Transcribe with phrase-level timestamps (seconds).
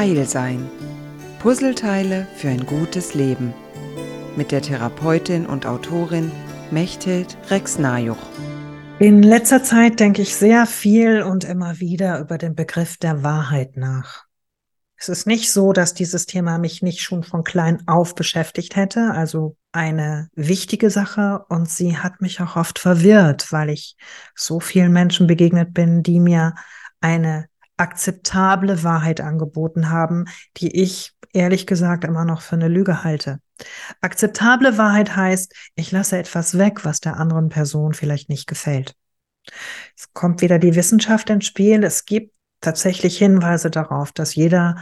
[0.00, 0.66] Heil sein.
[1.40, 3.52] Puzzleteile für ein gutes Leben.
[4.34, 6.32] Mit der Therapeutin und Autorin
[6.70, 8.16] Mechthild Rex-Najuch.
[8.98, 13.76] In letzter Zeit denke ich sehr viel und immer wieder über den Begriff der Wahrheit
[13.76, 14.24] nach.
[14.96, 19.10] Es ist nicht so, dass dieses Thema mich nicht schon von klein auf beschäftigt hätte,
[19.10, 23.96] also eine wichtige Sache und sie hat mich auch oft verwirrt, weil ich
[24.34, 26.54] so vielen Menschen begegnet bin, die mir
[27.02, 27.49] eine
[27.80, 30.26] akzeptable Wahrheit angeboten haben,
[30.58, 33.40] die ich ehrlich gesagt immer noch für eine Lüge halte.
[34.02, 38.94] Akzeptable Wahrheit heißt, ich lasse etwas weg, was der anderen Person vielleicht nicht gefällt.
[39.96, 41.82] Es kommt wieder die Wissenschaft ins Spiel.
[41.82, 44.76] Es gibt tatsächlich Hinweise darauf, dass jeder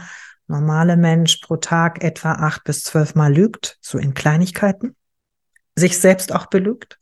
[0.47, 4.97] normale Mensch pro Tag etwa acht bis zwölf Mal lügt, so in Kleinigkeiten,
[5.75, 6.99] sich selbst auch belügt.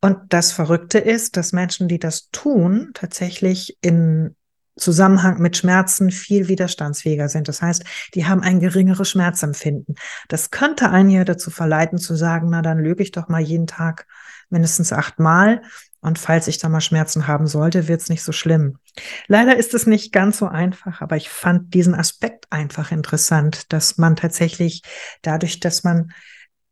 [0.00, 4.36] Und das Verrückte ist, dass Menschen, die das tun, tatsächlich in
[4.76, 7.48] Zusammenhang mit Schmerzen viel widerstandsfähiger sind.
[7.48, 9.94] Das heißt, die haben ein geringeres Schmerzempfinden.
[10.28, 13.66] Das könnte einen ja dazu verleiten zu sagen, na dann lüge ich doch mal jeden
[13.66, 14.06] Tag
[14.50, 15.62] mindestens achtmal
[16.06, 18.78] und falls ich da mal Schmerzen haben sollte, wird es nicht so schlimm.
[19.26, 23.98] Leider ist es nicht ganz so einfach, aber ich fand diesen Aspekt einfach interessant, dass
[23.98, 24.82] man tatsächlich
[25.22, 26.12] dadurch, dass man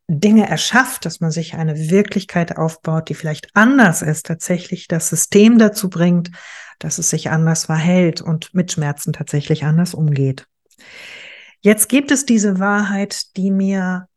[0.08, 5.58] Dinge erschafft, dass man sich eine Wirklichkeit aufbaut, die vielleicht anders ist, tatsächlich das System
[5.58, 6.30] dazu bringt,
[6.78, 10.46] dass es sich anders verhält und mit Schmerzen tatsächlich anders umgeht.
[11.61, 14.08] Jetzt gibt es diese Wahrheit, die mir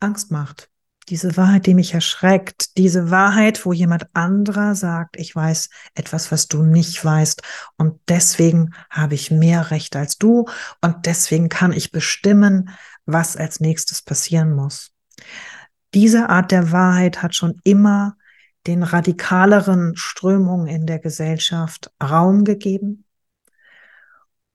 [0.00, 0.70] Angst macht.
[1.10, 2.76] Diese Wahrheit, die mich erschreckt.
[2.78, 7.42] Diese Wahrheit, wo jemand anderer sagt, ich weiß etwas, was du nicht weißt.
[7.76, 10.46] Und deswegen habe ich mehr Recht als du.
[10.80, 12.70] Und deswegen kann ich bestimmen,
[13.04, 14.92] was als nächstes passieren muss.
[15.94, 18.16] Diese Art der Wahrheit hat schon immer
[18.66, 23.04] den radikaleren Strömungen in der Gesellschaft Raum gegeben.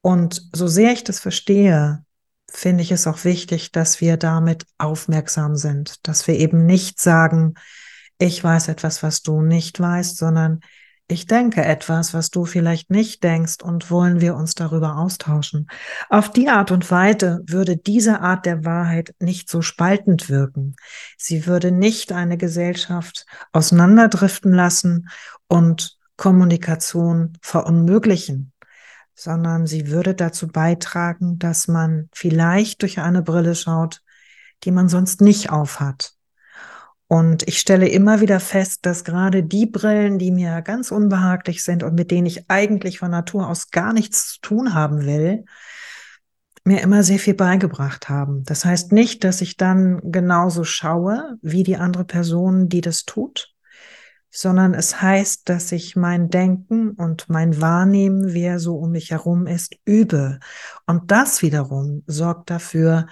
[0.01, 2.05] Und so sehr ich das verstehe,
[2.49, 7.55] finde ich es auch wichtig, dass wir damit aufmerksam sind, dass wir eben nicht sagen,
[8.19, 10.59] ich weiß etwas, was du nicht weißt, sondern
[11.07, 15.67] ich denke etwas, was du vielleicht nicht denkst und wollen wir uns darüber austauschen.
[16.09, 20.75] Auf die Art und Weise würde diese Art der Wahrheit nicht so spaltend wirken.
[21.17, 25.09] Sie würde nicht eine Gesellschaft auseinanderdriften lassen
[25.47, 28.53] und Kommunikation verunmöglichen,
[29.13, 34.01] sondern sie würde dazu beitragen, dass man vielleicht durch eine Brille schaut,
[34.63, 36.13] die man sonst nicht aufhat
[37.13, 41.83] und ich stelle immer wieder fest, dass gerade die Brillen, die mir ganz unbehaglich sind
[41.83, 45.45] und mit denen ich eigentlich von Natur aus gar nichts zu tun haben will,
[46.63, 48.43] mir immer sehr viel beigebracht haben.
[48.45, 53.53] Das heißt nicht, dass ich dann genauso schaue wie die andere Person, die das tut,
[54.31, 59.45] sondern es heißt, dass ich mein Denken und mein Wahrnehmen, wer so um mich herum
[59.45, 60.39] ist, übe.
[60.87, 63.05] Und das wiederum sorgt dafür,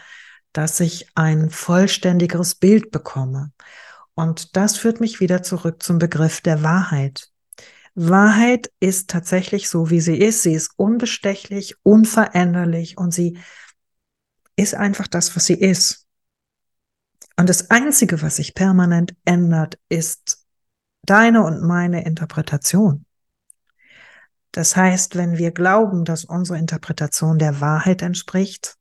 [0.54, 3.52] dass ich ein vollständigeres Bild bekomme.
[4.16, 7.30] Und das führt mich wieder zurück zum Begriff der Wahrheit.
[7.94, 10.44] Wahrheit ist tatsächlich so, wie sie ist.
[10.44, 13.38] Sie ist unbestechlich, unveränderlich und sie
[14.56, 16.08] ist einfach das, was sie ist.
[17.38, 20.46] Und das Einzige, was sich permanent ändert, ist
[21.04, 23.06] deine und meine Interpretation.
[24.52, 28.78] Das heißt, wenn wir glauben, dass unsere Interpretation der Wahrheit entspricht,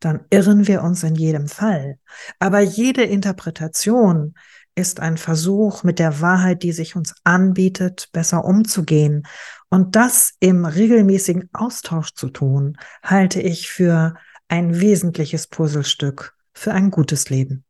[0.00, 1.98] dann irren wir uns in jedem Fall.
[2.38, 4.34] Aber jede Interpretation
[4.74, 9.26] ist ein Versuch, mit der Wahrheit, die sich uns anbietet, besser umzugehen.
[9.68, 14.14] Und das im regelmäßigen Austausch zu tun, halte ich für
[14.48, 17.64] ein wesentliches Puzzlestück für ein gutes Leben.